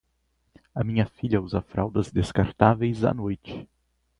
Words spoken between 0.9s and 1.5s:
filha